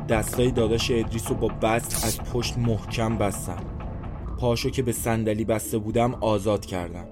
دستای 0.09 0.51
داداش 0.51 0.91
ادریس 0.91 1.29
رو 1.31 1.35
با 1.37 1.49
بست 1.49 2.05
از 2.05 2.21
پشت 2.21 2.59
محکم 2.59 3.19
بستم. 3.19 3.65
پاشو 4.39 4.71
که 4.71 4.83
به 4.83 4.93
صندلی 4.93 5.45
بسته 5.45 5.79
بودم 5.79 6.15
آزاد 6.15 6.67
کردم. 6.67 7.07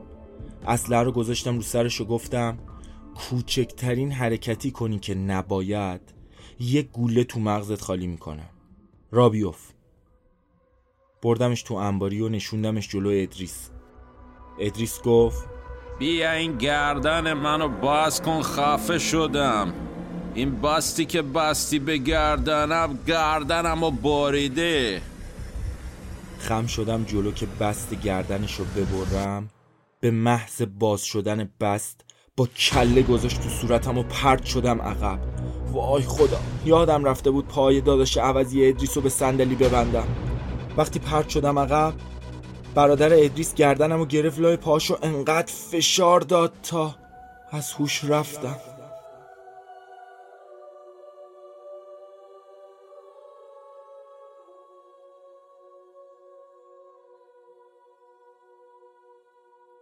اسلحه 0.66 1.02
رو 1.02 1.12
گذاشتم 1.12 1.56
رو 1.56 1.62
سرش 1.62 2.00
و 2.00 2.04
گفتم 2.04 2.58
کوچکترین 3.14 4.12
حرکتی 4.12 4.70
کنی 4.70 4.98
که 4.98 5.14
نباید 5.14 6.00
یک 6.60 6.90
گوله 6.90 7.24
تو 7.24 7.40
مغزت 7.40 7.80
خالی 7.80 8.06
می‌کنم. 8.06 8.50
را 9.10 9.28
بیفت 9.28 9.73
بردمش 11.24 11.62
تو 11.62 11.74
انباری 11.74 12.20
و 12.20 12.28
نشوندمش 12.28 12.88
جلو 12.88 13.10
ادریس. 13.14 13.70
ادریس 14.60 15.02
گفت 15.02 15.48
بیا 15.98 16.32
این 16.32 16.58
گردن 16.58 17.32
منو 17.32 17.68
باز 17.68 18.22
کن 18.22 18.42
خفه 18.42 18.98
شدم. 18.98 19.74
این 20.34 20.60
باستی 20.60 21.04
که 21.04 21.22
باستی 21.22 21.78
به 21.78 21.98
گردنم 21.98 22.98
گردنم 23.06 23.82
و 23.82 23.90
باریده 23.90 25.02
خم 26.38 26.66
شدم 26.66 27.04
جلو 27.04 27.32
که 27.32 27.46
بست 27.60 27.94
گردنش 27.94 28.54
رو 28.54 28.64
ببرم. 28.64 29.48
به 30.00 30.10
محض 30.10 30.62
باز 30.78 31.04
شدن 31.04 31.50
بست 31.60 32.04
با 32.36 32.46
کله 32.46 33.02
گذاشت 33.02 33.42
تو 33.42 33.48
صورتم 33.48 33.98
و 33.98 34.02
پرت 34.02 34.44
شدم 34.44 34.82
عقب. 34.82 35.18
وای 35.72 36.02
خدا 36.02 36.40
یادم 36.64 37.04
رفته 37.04 37.30
بود 37.30 37.48
پای 37.48 37.80
داداش 37.80 38.16
عوضی 38.16 38.68
ادریس 38.68 38.96
رو 38.96 39.02
به 39.02 39.08
صندلی 39.08 39.54
ببندم. 39.54 40.06
وقتی 40.76 40.98
پرت 40.98 41.28
شدم 41.28 41.58
عقب 41.58 41.94
برادر 42.74 43.12
ادریس 43.12 43.54
گردنم 43.54 44.00
و 44.00 44.06
گرفت 44.06 44.38
لای 44.38 44.56
پاشو 44.56 44.98
انقدر 45.02 45.52
فشار 45.52 46.20
داد 46.20 46.52
تا 46.62 46.94
از 47.50 47.72
هوش 47.72 48.04
رفتم. 48.04 48.56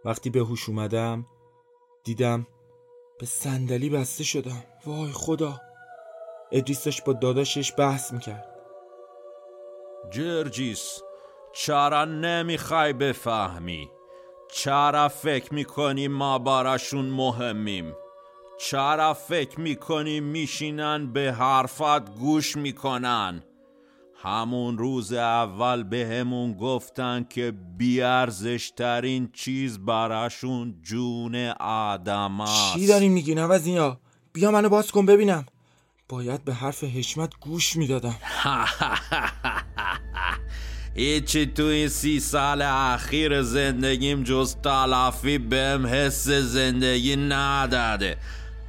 وقتی 0.05 0.29
به 0.29 0.39
هوش 0.39 0.69
اومدم 0.69 1.25
دیدم 2.03 2.47
به 3.19 3.25
صندلی 3.25 3.89
بسته 3.89 4.23
شدم. 4.23 4.63
وای 4.85 5.11
خدا! 5.11 5.59
ادریس 6.51 6.83
داشت 6.83 7.03
با 7.03 7.13
داداشش 7.13 7.73
بحث 7.77 8.13
می‌کرد. 8.13 8.52
جرجیس 10.11 11.01
چرا 11.53 12.05
نمی‌خوای 12.05 12.93
بفهمی. 12.93 13.89
چرا 14.51 15.09
فکر 15.09 15.53
می‌کنی 15.53 16.07
ما 16.07 16.39
براشون 16.39 17.05
مهمیم. 17.05 17.93
چرا 18.59 19.13
فکر 19.13 19.59
می‌کنی 19.59 20.19
میشینن 20.19 21.13
به 21.13 21.35
حرفات 21.39 22.09
گوش 22.09 22.57
می‌کنن. 22.57 23.43
همون 24.15 24.77
روز 24.77 25.13
اول 25.13 25.83
به 25.83 26.07
همون 26.07 26.53
گفتن 26.53 27.25
که 27.29 27.53
بیارزش 27.77 28.71
ترین 28.77 29.29
چیز 29.33 29.79
براشون 29.79 30.79
جون 30.81 31.35
آدم 31.59 32.41
است 32.41 32.73
چی 32.73 32.87
داری 32.87 33.09
میگی 33.09 33.35
نوزیا 33.35 33.99
بیا 34.33 34.51
منو 34.51 34.69
باز 34.69 34.91
کن 34.91 35.05
ببینم. 35.05 35.45
باید 36.09 36.43
به 36.45 36.53
حرف 36.53 36.83
حشمت 36.83 37.33
گوش 37.39 37.75
می‌دادم. 37.75 38.15
هیچی 40.95 41.45
تو 41.45 41.63
این 41.63 41.87
سی 41.87 42.19
سال 42.19 42.61
اخیر 42.61 43.41
زندگیم 43.41 44.23
جز 44.23 44.55
تلافی 44.55 45.37
بهم 45.37 45.87
حس 45.87 46.27
زندگی 46.29 47.15
نداده. 47.15 48.17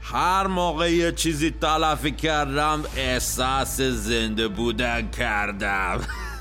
هر 0.00 0.46
موقع 0.46 0.92
یه 0.92 1.12
چیزی 1.12 1.50
تلافی 1.50 2.10
کردم 2.10 2.82
احساس 2.96 3.80
زنده 3.80 4.48
بودن 4.48 5.10
کردم. 5.10 6.00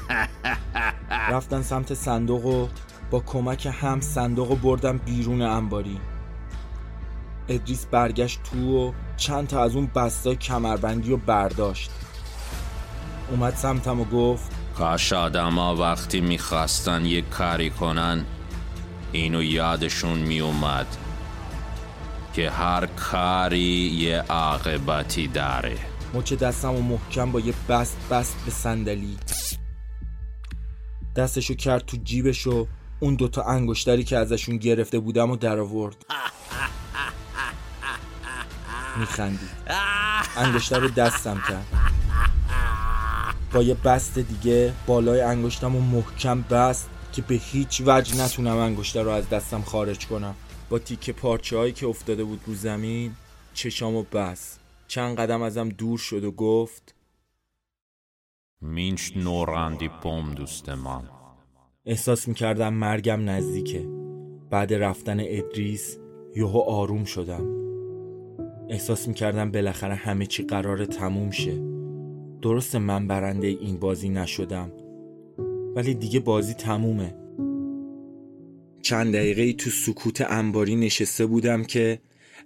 رفتن 1.31 1.61
سمت 1.61 1.93
صندوق 1.93 2.45
و 2.45 2.67
با 3.11 3.19
کمک 3.19 3.65
هم 3.81 4.01
صندوق 4.01 4.51
و 4.51 4.55
بردم 4.55 4.97
بیرون 4.97 5.41
انباری. 5.41 5.99
ادریس 7.49 7.85
برگشت 7.85 8.39
تو 8.43 8.77
و 8.77 8.93
چند 9.17 9.47
تا 9.47 9.63
از 9.63 9.75
اون 9.75 9.87
بستای 9.95 10.35
کمربندی 10.35 11.09
رو 11.09 11.17
برداشت. 11.17 11.91
اومد 13.31 13.55
سمتم 13.55 14.01
و 14.01 14.05
گفت 14.05 14.51
کاش 14.77 15.13
آدم 15.13 15.55
ها 15.59 15.75
وقتی 15.75 16.21
می‌خواستن 16.21 17.05
یه 17.05 17.21
کاری 17.21 17.69
کنن 17.69 18.25
اینو 19.11 19.43
یادشون 19.43 20.19
می 20.19 20.39
اومد 20.39 20.97
که 22.33 22.49
هر 22.49 22.85
کاری 22.85 23.91
یه 23.93 24.21
عاقبتی 24.29 25.27
داره. 25.27 25.77
مچ 26.13 26.33
دستم 26.33 26.75
و 26.75 26.81
محکم 26.81 27.31
با 27.31 27.39
یه 27.39 27.53
بست 27.69 27.97
بست 28.11 28.35
به 28.45 28.51
صندلی. 28.51 29.17
دستشو 31.15 31.53
کرد 31.53 31.85
تو 31.85 31.97
جیبش 31.97 32.47
و 32.47 32.67
اون 32.99 33.15
دوتا 33.15 33.43
انگشتری 33.43 34.03
که 34.03 34.17
ازشون 34.17 34.57
گرفته 34.57 34.99
بودم 34.99 35.31
و 35.31 35.35
در 35.35 35.59
آورد 35.59 35.95
میخندید. 38.99 39.49
انگشتر 40.37 40.79
رو 40.79 40.89
دستم 40.89 41.41
کرد. 41.49 41.67
با 43.53 43.63
یه 43.63 43.73
بست 43.73 44.19
دیگه 44.19 44.73
بالای 44.87 45.21
انگشتم 45.21 45.75
و 45.75 45.79
محکم 45.79 46.41
بست 46.41 46.89
که 47.13 47.21
به 47.21 47.35
هیچ 47.35 47.81
وجه 47.85 48.23
نتونم 48.23 48.57
انگشتر 48.57 49.03
رو 49.03 49.09
از 49.09 49.29
دستم 49.29 49.61
خارج 49.61 50.07
کنم. 50.07 50.35
با 50.69 50.79
تیکه 50.79 51.13
پارچه 51.13 51.57
هایی 51.57 51.73
که 51.73 51.87
افتاده 51.87 52.23
بود 52.23 52.39
رو 52.45 52.53
زمین 52.53 53.11
چشامو 53.53 54.03
بس 54.03 54.59
چند 54.87 55.17
قدم 55.17 55.41
ازم 55.41 55.69
دور 55.69 55.97
شد 55.97 56.23
و 56.23 56.31
گفت 56.31 56.95
مینش 58.61 59.17
نوراندی 59.17 59.89
پوم 60.03 60.33
دوست 60.33 60.69
من 60.69 61.03
احساس 61.85 62.27
می‌کردم 62.27 62.73
مرگم 62.73 63.29
نزدیکه. 63.29 63.87
بعد 64.49 64.73
رفتن 64.73 65.17
ادریس 65.19 65.97
یهو 66.35 66.59
آروم 66.59 67.03
شدم. 67.03 67.45
احساس 68.69 69.07
می‌کردم 69.07 69.51
بالاخره 69.51 69.95
همه 69.95 70.25
چی 70.25 70.43
قرار 70.43 70.85
تموم 70.85 71.31
شه. 71.31 71.72
درست 72.43 72.75
من 72.75 73.07
برنده 73.07 73.47
این 73.47 73.77
بازی 73.79 74.09
نشدم. 74.09 74.71
ولی 75.75 75.93
دیگه 75.93 76.19
بازی 76.19 76.53
تمومه. 76.53 77.15
چند 78.81 79.13
دقیقه 79.13 79.53
تو 79.53 79.69
سکوت 79.69 80.21
انباری 80.21 80.75
نشسته 80.75 81.25
بودم 81.25 81.63
که 81.63 81.99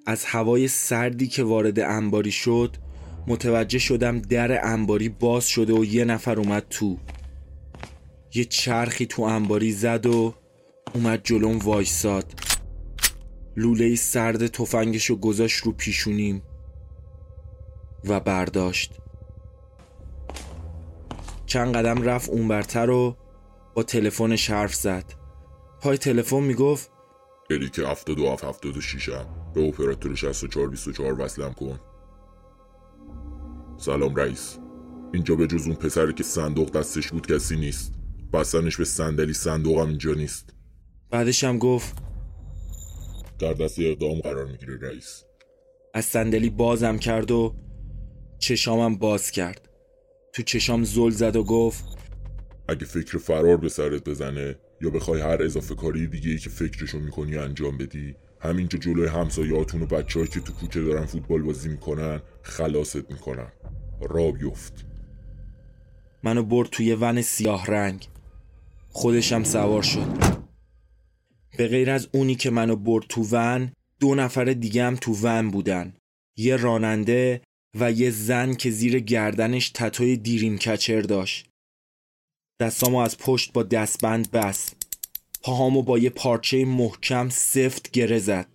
از 0.06 0.26
هوای 0.26 0.68
سردی 0.68 1.28
که 1.28 1.44
وارد 1.44 1.80
انباری 1.80 2.32
شد 2.32 2.76
متوجه 3.28 3.80
شدم 3.80 4.20
در 4.20 4.68
انباری 4.68 5.10
باز 5.10 5.48
شده 5.48 5.74
و 5.74 5.86
یه 5.86 6.06
نفر 6.06 6.40
اومد 6.40 6.66
تو. 6.70 6.98
یه 8.34 8.46
چرخی 8.46 9.06
تو 9.06 9.22
انباری 9.22 9.72
زد 9.72 10.06
و 10.06 10.34
اومد 10.96 11.22
جلوم 11.24 11.58
وایساد. 11.58 12.34
لوله 13.56 13.96
سرد 13.96 14.48
تفنگشو 14.48 15.16
گذاشت 15.16 15.64
رو 15.64 15.72
پیشونیم 15.72 16.42
و 18.04 18.20
برداشت. 18.20 19.07
چند 21.48 21.76
قدم 21.76 22.02
رفت 22.02 22.30
اونبرتر 22.30 22.90
و 22.90 23.18
با 23.76 23.84
تلفنش 23.84 24.50
حرف 24.50 24.76
زد. 24.76 25.14
پای 25.82 25.98
تلفن 25.98 26.40
می‌گفت 26.40 26.92
الیک 27.50 27.80
77 27.80 28.44
76 28.44 29.10
هم. 29.10 29.52
به 29.56 29.68
اپراتور 29.68 30.16
64 30.16 30.70
24 30.70 31.22
وصلم 31.22 31.54
کن. 31.54 31.80
سلام 33.78 34.16
رئیس. 34.16 34.58
اینجا 35.14 35.36
به 35.36 35.48
جز 35.48 35.66
اون 35.66 35.76
پسری 35.76 36.14
که 36.14 36.24
صندوق 36.24 36.72
دستش 36.72 37.12
بود 37.12 37.28
کسی 37.28 37.56
نیست. 37.56 37.94
بستنش 38.34 38.78
به 38.78 38.86
صندلی 38.86 39.34
صندوقم 39.34 39.88
اینجا 39.88 40.14
نیست. 40.14 40.54
بعدش 41.10 41.44
هم 41.44 41.58
گفت 41.58 41.98
در 43.40 43.54
دست 43.54 43.80
اقدام 43.80 44.20
قرار 44.20 44.46
می‌گیره 44.46 44.80
رئیس. 44.82 45.24
از 45.94 46.06
صندلی 46.06 46.50
بازم 46.50 46.98
کرد 46.98 47.32
و 47.32 47.56
چشامم 48.40 48.98
باز 48.98 49.32
کرد. 49.32 49.67
تو 50.38 50.44
چشام 50.44 50.84
زل 50.84 51.10
زد 51.10 51.36
و 51.36 51.44
گفت 51.44 51.86
اگه 52.68 52.86
فکر 52.86 53.18
فرار 53.18 53.58
به 53.58 53.70
سرت 53.70 54.10
بزنه 54.10 54.56
یا 54.82 54.90
بخوای 54.90 55.22
هر 55.22 55.44
اضافه 55.44 55.76
کاری 55.76 56.08
دیگه 56.08 56.30
ای 56.30 56.38
که 56.38 56.50
فکرشو 56.50 57.00
می‌کنی 57.00 57.38
انجام 57.38 57.78
بدی 57.78 58.16
همینجا 58.40 58.80
جلوی 58.80 59.08
همسایهاتون 59.08 59.82
و 59.82 59.86
بچههایی 59.86 60.32
که 60.32 60.40
تو 60.40 60.54
کوچه 60.54 60.84
دارن 60.84 61.06
فوتبال 61.06 61.42
بازی 61.42 61.70
می‌کنن 61.70 62.22
خلاصت 62.42 63.12
می‌کنن 63.12 63.52
را 64.10 64.32
بیفت 64.32 64.86
منو 66.24 66.44
برد 66.44 66.70
توی 66.70 66.94
ون 66.94 67.22
سیاه 67.22 67.66
رنگ. 67.66 68.08
خودشم 68.90 69.44
سوار 69.44 69.82
شد. 69.82 70.08
به 71.58 71.68
غیر 71.68 71.92
از 71.92 72.08
اونی 72.12 72.36
که 72.36 72.50
منو 72.50 72.76
برد 72.76 73.06
تو 73.10 73.28
ون 73.32 73.72
دو 74.00 74.16
نفر 74.16 74.46
دیگه 74.46 74.84
هم 74.84 74.96
تو 74.96 75.14
ون 75.22 75.52
بودن. 75.52 75.94
یه 76.36 76.56
راننده 76.56 77.42
و 77.76 77.92
یه 77.92 78.10
زن 78.10 78.54
که 78.54 78.72
زیر 78.72 79.00
گردنش 79.00 79.70
تتوی 79.70 80.18
دیریم 80.18 80.58
کچر 80.58 81.02
داشت. 81.02 81.50
دستامو 82.60 82.98
از 82.98 83.18
پشت 83.18 83.54
با 83.54 83.64
دستبند 83.64 84.32
بست. 84.32 84.76
پاهامو 85.44 85.82
با 85.82 85.98
یه 85.98 86.10
پارچه 86.10 86.66
محکم 86.66 87.30
سفت 87.30 87.92
گره 87.92 88.20
زد. 88.20 88.48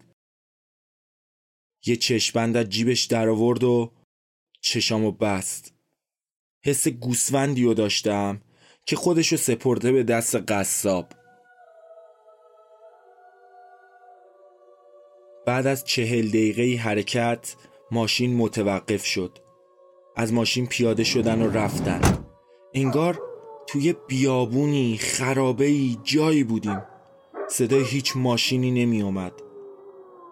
یه 1.87 1.97
چشبند 1.97 2.57
از 2.57 2.69
جیبش 2.69 3.05
در 3.05 3.29
آورد 3.29 3.65
و 3.65 3.93
چشامو 4.61 5.13
بست. 5.13 5.75
حس 6.65 6.89
گوسفندی 6.89 7.65
رو 7.65 7.75
داشتم 7.75 8.41
که 8.87 8.97
خودشو 8.97 9.37
سپرده 9.37 9.93
به 9.93 10.03
دست 10.03 10.37
قصاب. 10.37 11.13
بعد 15.47 15.67
از 15.67 15.85
چهل 15.85 16.29
دقیقه 16.29 16.83
حرکت 16.83 17.57
ماشین 17.93 18.37
متوقف 18.37 19.05
شد. 19.05 19.39
از 20.17 20.33
ماشین 20.33 20.67
پیاده 20.67 21.05
شدن 21.05 21.43
و 21.43 21.51
رفتن. 21.51 22.01
انگار 22.75 23.23
توی 23.67 23.95
بیابونی 24.09 24.97
خرابهی 24.97 25.99
جایی 26.03 26.45
بودیم. 26.45 26.83
صدای 27.49 27.85
هیچ 27.85 28.17
ماشینی 28.17 28.71
نمی 28.71 29.03
اومد 29.03 29.33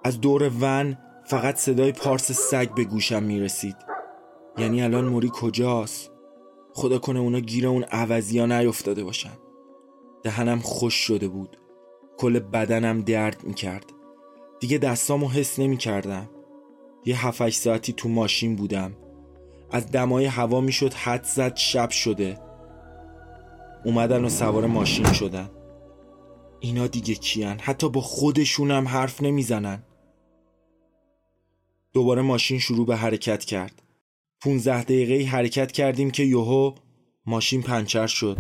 از 0.05 0.21
دور 0.21 0.51
ون 0.61 0.99
فقط 1.27 1.57
صدای 1.57 1.93
پارس 1.93 2.33
سگ 2.33 2.75
به 2.75 2.85
گوشم 2.85 3.23
می 3.23 3.41
رسید 3.41 3.77
یعنی 4.59 4.83
الان 4.83 5.05
موری 5.05 5.31
کجاست؟ 5.35 6.11
خدا 6.73 6.99
کنه 6.99 7.21
اونا 7.21 7.41
گیر 7.41 7.67
اون 7.67 7.83
عوضی 7.83 8.39
ها 8.39 8.47
نیفتاده 8.47 9.05
باشن. 9.05 9.39
دهنم 10.23 10.59
خوش 10.59 10.95
شده 10.95 11.29
بود. 11.29 11.57
کل 12.19 12.39
بدنم 12.39 13.01
درد 13.01 13.45
می 13.45 13.55
کرد 13.55 13.85
دیگه 14.61 14.79
دستامو 14.79 15.29
حس 15.29 15.59
نمی 15.59 15.77
کردم 15.77 16.29
یه 17.05 17.27
هفتش 17.27 17.55
ساعتی 17.55 17.93
تو 17.93 18.09
ماشین 18.09 18.57
بودم. 18.57 18.93
از 19.71 19.91
دمای 19.91 20.25
هوا 20.25 20.61
می 20.61 20.73
شد 20.73 20.95
حد 20.95 21.25
زد 21.25 21.57
شب 21.57 21.91
شده. 21.91 22.39
اومدن 23.85 24.25
و 24.25 24.29
سوار 24.29 24.67
ماشین 24.67 25.13
شدن. 25.13 25.51
اینا 26.61 26.87
دیگه 26.87 27.15
کیان؟ 27.15 27.59
حتی 27.59 27.89
با 27.89 28.01
خودشونم 28.01 28.89
حرف 28.89 29.23
نمی‌زنن. 29.23 29.83
دوباره 31.93 32.23
ماشین 32.23 32.59
شروع 32.59 32.87
به 32.87 32.97
حرکت 32.97 33.45
کرد. 33.45 33.83
15 34.41 34.83
دقیقه 34.83 35.31
حرکت 35.31 35.73
کردیم 35.73 36.11
که 36.11 36.23
یوهو 36.23 36.75
ماشین 37.27 37.63
پنچر 37.63 38.07
شد. 38.07 38.39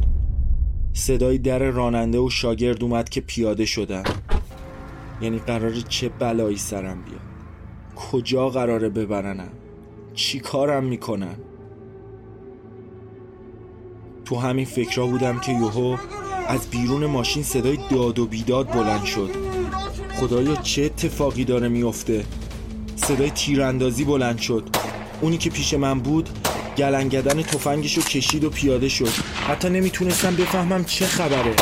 صدای 0.92 1.38
در 1.38 1.58
راننده 1.58 2.18
و 2.18 2.30
شاگرد 2.30 2.82
اومد 2.82 3.08
که 3.08 3.20
پیاده 3.20 3.64
شدن. 3.64 4.04
یعنی 5.20 5.38
قراره 5.38 5.82
چه 5.82 6.08
بلایی 6.08 6.56
سرم 6.56 7.02
بیاد. 7.04 7.29
کجا 8.00 8.48
قراره 8.48 8.88
ببرنم؟ 8.88 9.52
چی 10.14 10.40
کارم 10.40 10.84
می‌کنن؟ 10.84 11.36
تو 14.24 14.36
همین 14.36 14.64
فکرها 14.64 15.06
بودم 15.06 15.38
که 15.38 15.52
یوهو 15.52 15.96
از 16.48 16.70
بیرون 16.70 17.06
ماشین 17.06 17.42
صدای 17.42 17.78
داد 17.90 18.18
و 18.18 18.26
بیداد 18.26 18.72
بلند 18.72 19.04
شد. 19.04 19.30
خدایا 20.20 20.56
چه 20.56 20.82
اتفاقی 20.82 21.44
داره 21.44 21.68
میفته 21.68 22.24
صدای 22.96 23.30
تیراندازی 23.30 24.04
بلند 24.04 24.38
شد. 24.38 24.68
اونی 25.20 25.38
که 25.38 25.50
پیش 25.50 25.74
من 25.74 26.00
بود 26.00 26.28
گلنگدن 26.76 27.42
تفنگش 27.42 27.96
رو 27.96 28.02
کشید 28.02 28.44
و 28.44 28.50
پیاده 28.50 28.88
شد. 28.88 29.12
حتی 29.48 29.70
نمی‌تونستم 29.70 30.36
بفهمم 30.36 30.84
چه 30.84 31.06
خبره. 31.06 31.54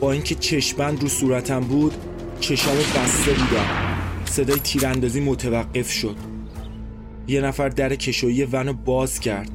با 0.00 0.12
اینکه 0.12 0.34
چشمند 0.34 1.02
رو 1.02 1.08
صورتم 1.08 1.60
بود 1.60 1.94
چشامو 2.40 2.80
بسته 2.80 3.32
بودم. 3.32 3.66
صدای 4.24 4.58
تیراندازی 4.58 5.20
متوقف 5.20 5.90
شد. 5.90 6.16
یه 7.28 7.40
نفر 7.40 7.68
در 7.68 7.94
کشویی 7.94 8.44
ونو 8.44 8.72
باز 8.72 9.20
کرد. 9.20 9.50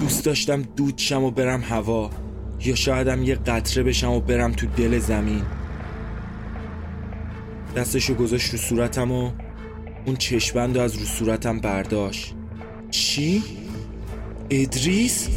دوست 0.00 0.24
داشتم 0.24 0.62
دود 0.62 0.98
شم 0.98 1.24
و 1.24 1.30
برم 1.30 1.60
هوا 1.60 2.10
یا 2.64 2.74
شایدم 2.74 3.22
یه 3.22 3.34
قطره 3.34 3.82
بشم 3.82 4.10
و 4.10 4.20
برم 4.20 4.52
تو 4.52 4.66
دل 4.66 4.98
زمین. 4.98 5.42
دستشو 7.76 8.14
گذاشت 8.14 8.52
رو 8.52 8.58
صورتم 8.58 9.12
و 9.12 9.30
اون 10.06 10.16
چشمند 10.16 10.78
از 10.78 10.96
رو 10.96 11.04
صورتم 11.04 11.60
برداشت. 11.60 12.34
چی؟ 12.90 13.42
ادریس؟ 14.50 15.28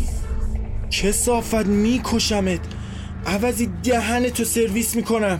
کسافت 0.91 1.65
میکشمت. 1.65 2.78
عوضی 3.25 3.73
دهنتو 3.83 4.43
سرویس 4.43 4.95
می‌کنم. 4.95 5.39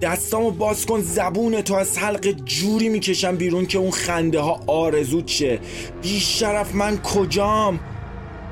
دستامو 0.00 0.50
باز 0.50 0.86
کن 0.86 1.00
زبون 1.00 1.60
تو 1.62 1.74
از 1.74 1.98
حلق 1.98 2.30
جوری 2.30 2.88
می‌کشم 2.88 3.36
بیرون 3.36 3.66
که 3.66 3.78
اون 3.78 3.90
خنده 3.90 4.40
ها 4.40 4.60
آرزو 4.66 5.22
چه. 5.22 5.60
بی 6.02 6.20
شرف 6.20 6.74
من 6.74 6.98
کجام؟ 6.98 7.80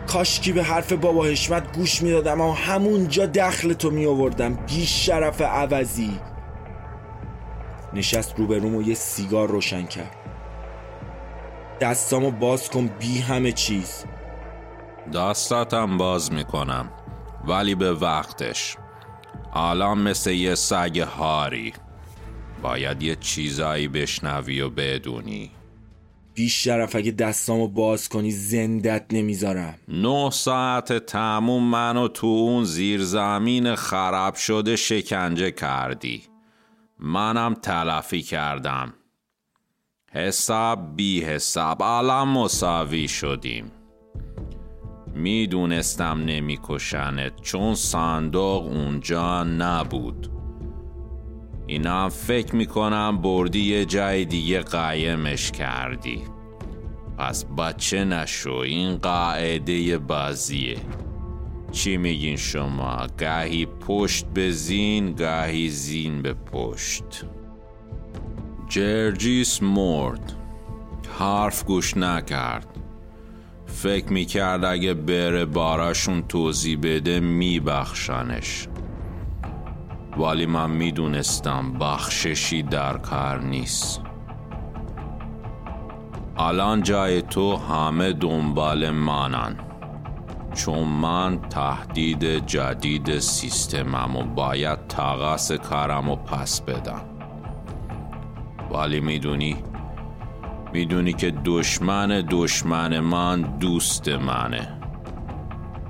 کاشکی 0.06 0.52
به 0.52 0.62
حرف 0.62 0.92
بابا 0.92 1.24
حشمت 1.24 1.76
گوش 1.76 2.02
می‌دادم 2.02 2.40
و 2.40 2.52
همونجا 2.52 3.26
دخل 3.26 3.72
تو 3.72 3.90
می 3.90 4.06
آوردم 4.06 4.54
بی 4.54 4.86
شرف 4.86 5.40
عوضی. 5.40 6.20
نشست 7.94 8.34
روبروم 8.36 8.74
و 8.74 8.82
یه 8.82 8.94
سیگار 8.94 9.48
روشن 9.48 9.86
کرد. 9.86 10.16
دستامو 11.80 12.30
باز 12.30 12.70
کن 12.70 12.90
بی 12.98 13.18
همه 13.18 13.52
چیز. 13.52 14.04
دستاتم 15.14 15.98
باز 15.98 16.32
می‌کنم. 16.32 16.88
ولی 17.46 17.74
به 17.74 17.92
وقتش. 17.92 18.76
الان 19.54 19.98
مثل 19.98 20.30
یه 20.30 20.54
سگ 20.54 20.98
هاری. 20.98 21.72
باید 22.62 23.02
یه 23.02 23.16
چیزایی 23.16 23.88
بشنوی 23.88 24.60
و 24.60 24.70
بدونی. 24.70 25.50
بیش 26.34 26.64
شرف 26.64 26.96
اگه 26.96 27.10
دستامو 27.10 27.68
باز 27.68 28.08
کنی 28.08 28.30
زندت 28.30 29.06
نمی‌ذارم. 29.12 29.74
نه 29.88 30.30
ساعت 30.30 31.06
تموم 31.06 31.70
منو 31.70 32.08
تو 32.08 32.26
اون 32.26 32.64
زیرزمین 32.64 33.74
خراب 33.74 34.34
شده 34.34 34.76
شکنجه 34.76 35.50
کردی. 35.50 36.22
منم 36.98 37.54
تلافی 37.54 38.22
کردم. 38.22 38.94
حساب 40.12 40.96
بی 40.96 41.24
حساب 41.24 41.82
الان 41.82 42.28
مساوی 42.28 43.08
شدیم. 43.08 43.72
می‌دونستم 45.14 46.22
نمیکشنت 46.26 47.40
چون 47.42 47.74
صندوق 47.74 48.66
اونجا 48.66 49.44
نبود. 49.44 50.30
اینا 51.66 52.08
فکر 52.08 52.56
می‌کنم 52.56 53.18
بردی 53.22 53.60
یه 53.60 53.84
جای 53.84 54.24
دیگه 54.24 54.60
قایمش 54.60 55.50
کردی. 55.50 56.22
پس 57.18 57.44
بچه 57.44 58.04
نشو 58.04 58.52
این 58.52 58.96
قاعده 58.96 59.98
بازیه. 59.98 60.76
چی 61.72 61.96
میگین 61.96 62.36
شما؟ 62.36 63.06
گاهی 63.18 63.66
پشت 63.66 64.26
به 64.26 64.50
زین 64.50 65.14
گاهی 65.14 65.68
زین 65.68 66.22
به 66.22 66.34
پشت. 66.34 67.24
جرجیس 68.68 69.62
مرد. 69.62 70.32
حرف 71.18 71.64
گوش 71.64 71.96
نکرد. 71.96 72.66
فکر 73.74 74.12
می‌کرد 74.12 74.64
اگه 74.64 74.94
بره 74.94 75.44
باراشون 75.44 76.22
توضیح 76.22 76.78
بده 76.82 77.20
میبخشنش. 77.20 78.68
ولی 80.18 80.46
من 80.46 80.70
می‌دونستم 80.70 81.72
بخششی 81.80 82.62
در 82.62 82.98
کار 82.98 83.40
نیست. 83.42 84.00
الان 86.36 86.82
جای 86.82 87.22
تو 87.22 87.56
همه 87.56 88.12
دنبال 88.12 88.90
منن. 88.90 89.56
چون 90.54 90.88
من 90.88 91.40
تهدید 91.40 92.46
جدید 92.46 93.18
سیستمم 93.18 94.16
و 94.16 94.22
باید 94.22 94.86
تقاس 94.88 95.52
کارم 95.52 96.08
و 96.08 96.16
پس 96.16 96.60
بدم. 96.60 97.02
ولی 98.72 99.00
می‌دونی 99.00 99.56
می‌دونی 100.74 101.12
که 101.12 101.34
دشمن 101.44 102.26
دشمن 102.30 103.00
من 103.00 103.42
دوست 103.42 104.08
منه. 104.08 104.80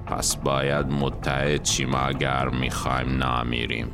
پس 0.07 0.37
باید 0.37 0.87
متحد 0.87 1.63
چیم 1.63 1.95
اگر 1.95 2.49
می‌خوایم 2.49 3.23
نمیریم 3.25 3.87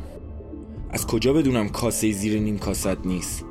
از 0.90 1.06
کجا 1.06 1.32
بدونم 1.32 1.68
کاسه 1.68 2.12
زیر 2.12 2.40
نیم 2.40 2.58
کاست 2.58 3.06
نیست؟ 3.06 3.44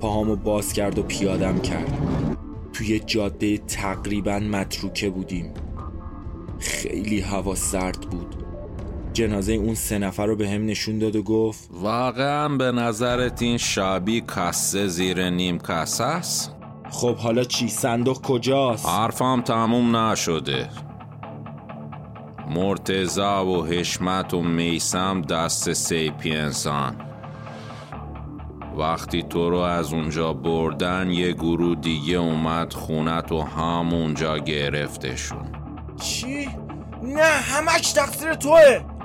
پاهامو 0.00 0.36
باز 0.36 0.72
کرد 0.72 0.98
و 0.98 1.02
پیادم 1.02 1.58
کرد. 1.58 1.98
توی 2.72 2.98
جاده 2.98 3.58
تقریبا 3.58 4.38
متروکه 4.38 5.10
بودیم. 5.10 5.54
خیلی 6.58 7.20
هوا 7.20 7.54
سرد 7.54 8.00
بود. 8.00 8.35
جنازه 9.16 9.52
اون 9.52 9.74
سه 9.74 9.98
نفر 9.98 10.26
رو 10.26 10.36
به 10.36 10.48
هم 10.50 10.66
نشون 10.66 10.98
داد 10.98 11.16
و 11.16 11.22
گفت 11.22 11.68
واقعا 11.72 12.48
به 12.48 12.72
نظرت 12.72 13.42
این 13.42 13.58
شابی 13.58 14.20
کاسه 14.20 14.86
زیر 14.86 15.30
نیم 15.30 15.58
کاسه 15.58 16.04
است؟ 16.04 16.54
خب 16.90 17.16
حالا 17.16 17.44
چی 17.44 17.68
صندوق 17.68 18.22
کجاست؟ 18.22 18.88
حرفم 18.88 19.42
تموم 19.42 19.96
نشده 19.96 20.68
مرتزا 22.50 23.46
و 23.46 23.66
حشمت 23.66 24.34
و 24.34 24.42
میسم 24.42 25.22
دست 25.22 25.72
سیپینسان 25.72 26.96
وقتی 28.78 29.22
تو 29.22 29.50
رو 29.50 29.58
از 29.58 29.92
اونجا 29.92 30.32
بردن 30.32 31.10
یه 31.10 31.32
گروه 31.32 31.76
دیگه 31.76 32.16
اومد 32.16 32.72
خونت 32.72 33.32
و 33.32 33.42
همونجا 33.42 34.38
گرفتشون 34.38 35.52
چی؟ 36.00 36.48
نه 37.02 37.22
همش 37.22 37.92
تقصیر 37.92 38.34
توه 38.34 38.95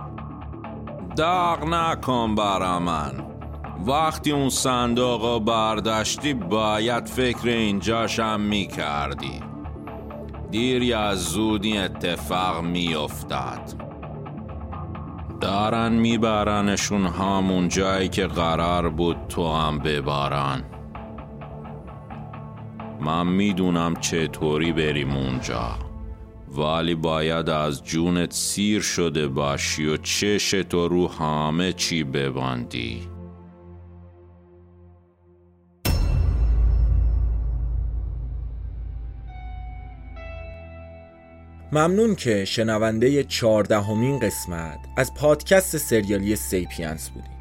داغ 1.15 1.63
نکن 1.65 2.35
برا 2.35 2.79
من. 2.79 3.11
وقتی 3.87 4.31
اون 4.31 4.49
صندوق 4.49 5.43
برداشتی 5.45 6.33
باید 6.33 7.05
فکر 7.05 7.47
اینجاشم 7.47 8.39
می‌کردی. 8.39 9.39
دیر 10.51 10.83
یا 10.83 11.15
زودی 11.15 11.77
اتفاق 11.77 12.63
میافتاد. 12.63 13.73
دارن 15.41 15.91
میبرنشون 15.91 17.05
همون 17.05 17.67
جایی 17.67 18.09
که 18.09 18.27
قرار 18.27 18.89
بود 18.89 19.17
تو 19.29 19.53
هم 19.53 19.79
ببارن. 19.79 20.63
من 23.01 23.27
می‌دونم 23.27 23.95
چطوری 23.95 24.73
بریم 24.73 25.15
اونجا. 25.15 25.90
ولی 26.57 26.95
باید 26.95 27.49
از 27.49 27.83
جونت 27.83 28.33
سیر 28.33 28.81
شده 28.81 29.27
باشی 29.27 29.85
و 29.85 29.97
چشت 29.97 30.73
رو 30.73 31.07
همه 31.07 31.73
چی 31.73 32.03
ببندی. 32.03 33.07
ممنون 41.73 42.15
که 42.15 42.45
شنونده 42.45 43.23
چهاردهمین 43.23 44.19
قسمت 44.19 44.79
از 44.97 45.13
پادکست 45.13 45.77
سریالی 45.77 46.35
سیپینس 46.35 47.09
بودیم 47.09 47.31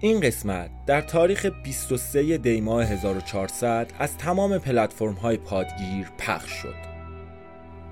این 0.00 0.20
قسمت 0.20 0.70
در 0.86 1.00
تاریخ 1.00 1.46
23 1.46 2.38
دیماه 2.38 2.84
1400 2.84 3.92
از 3.98 4.18
تمام 4.18 4.58
پلتفرم 4.58 5.12
های 5.12 5.36
پادگیر 5.36 6.06
پخش 6.18 6.50
شد. 6.50 6.85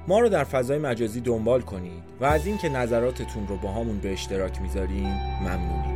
ما 0.09 0.21
رو 0.21 0.29
در 0.29 0.45
فضای 0.45 0.79
مجازی 0.79 1.21
دنبال 1.21 1.61
کنید 1.61 2.03
و 2.21 2.25
از 2.25 2.47
اینکه 2.47 2.69
نظراتتون 2.69 3.49
رو 3.49 3.57
با 3.57 3.73
همون 3.73 3.99
به 3.99 4.13
اشتراک 4.13 4.63
می‌ذاریم 4.63 5.21
ممنونیم. 5.41 5.94